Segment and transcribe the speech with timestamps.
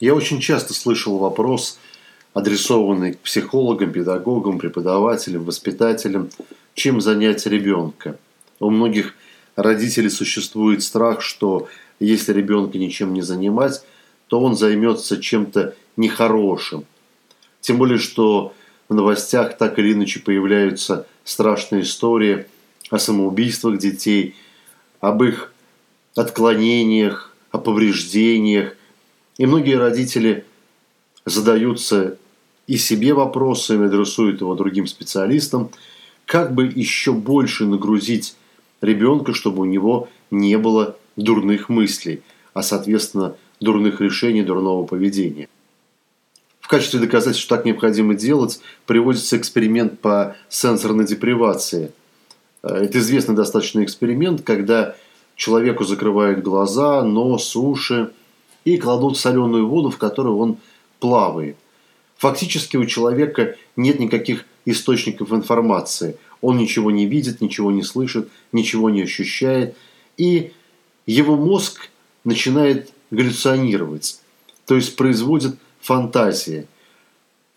[0.00, 1.78] Я очень часто слышал вопрос,
[2.32, 6.30] адресованный к психологам, педагогам, преподавателям, воспитателям,
[6.74, 8.18] чем занять ребенка.
[8.58, 9.14] У многих
[9.56, 11.68] родителей существует страх, что
[12.00, 13.82] если ребенка ничем не занимать,
[14.26, 16.84] то он займется чем-то нехорошим.
[17.60, 18.52] Тем более, что
[18.88, 22.46] в новостях так или иначе появляются страшные истории
[22.90, 24.34] о самоубийствах детей,
[25.00, 25.52] об их
[26.16, 28.76] отклонениях, о повреждениях.
[29.38, 30.44] И многие родители
[31.24, 32.18] задаются
[32.66, 35.70] и себе вопросами, адресуют его другим специалистам,
[36.24, 38.36] как бы еще больше нагрузить
[38.80, 45.48] ребенка, чтобы у него не было дурных мыслей, а соответственно дурных решений, дурного поведения.
[46.60, 51.92] В качестве доказательства, что так необходимо делать, приводится эксперимент по сенсорной депривации.
[52.62, 54.96] Это известный достаточно эксперимент, когда
[55.36, 58.12] человеку закрывают глаза, нос, уши
[58.64, 60.58] и кладут соленую воду, в которой он
[61.00, 61.56] плавает.
[62.16, 66.16] Фактически у человека нет никаких источников информации.
[66.40, 69.76] Он ничего не видит, ничего не слышит, ничего не ощущает.
[70.16, 70.52] И
[71.06, 71.90] его мозг
[72.24, 74.20] начинает галлюционировать,
[74.66, 76.66] то есть производит фантазии.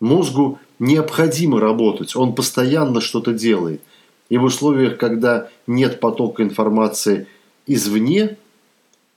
[0.00, 3.80] Мозгу необходимо работать, он постоянно что-то делает.
[4.28, 7.26] И в условиях, когда нет потока информации
[7.66, 8.36] извне,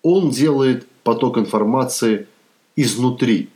[0.02, 2.28] он делает поток информации
[2.76, 3.50] изнутри.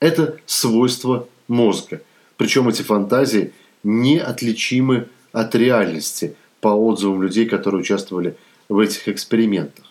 [0.00, 2.02] Это свойство мозга.
[2.36, 8.36] Причем эти фантазии неотличимы от реальности по отзывам людей, которые участвовали
[8.68, 9.84] в этих экспериментах.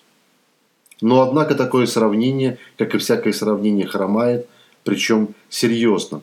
[1.01, 4.47] Но однако такое сравнение, как и всякое сравнение, хромает,
[4.83, 6.21] причем серьезно.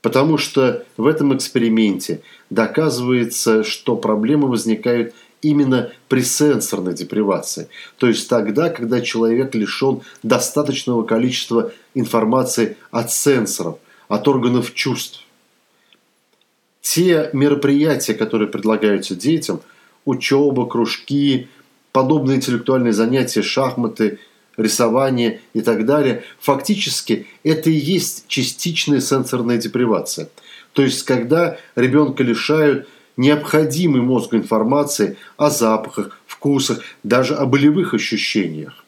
[0.00, 7.68] Потому что в этом эксперименте доказывается, что проблемы возникают именно при сенсорной депривации.
[7.98, 15.26] То есть тогда, когда человек лишен достаточного количества информации от сенсоров, от органов чувств.
[16.80, 19.60] Те мероприятия, которые предлагаются детям,
[20.04, 21.48] учеба, кружки,
[21.92, 24.18] подобные интеллектуальные занятия, шахматы,
[24.56, 30.28] рисование и так далее, фактически это и есть частичная сенсорная депривация.
[30.72, 38.84] То есть, когда ребенка лишают необходимой мозгу информации о запахах, вкусах, даже о болевых ощущениях.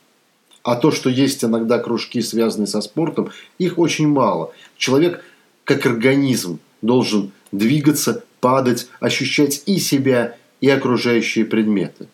[0.63, 4.53] А то, что есть иногда кружки, связанные со спортом, их очень мало.
[4.79, 5.23] Человек,
[5.65, 12.09] как организм, должен двигаться, падать, ощущать и себя, и окружающие предметы.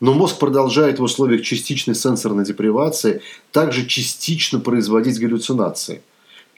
[0.00, 3.22] Но мозг продолжает в условиях частичной сенсорной депривации
[3.52, 6.02] также частично производить галлюцинации,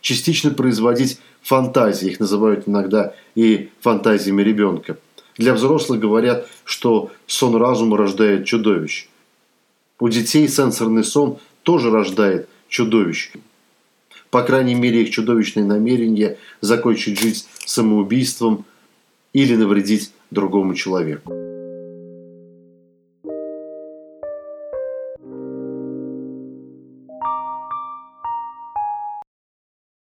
[0.07, 4.99] частично производить фантазии, их называют иногда и фантазиями ребенка.
[5.37, 9.09] Для взрослых говорят, что сон разума рождает чудовищ.
[9.99, 13.33] У детей сенсорный сон тоже рождает чудовищ.
[14.31, 18.65] По крайней мере, их чудовищные намерения закончить жизнь самоубийством
[19.33, 21.46] или навредить другому человеку.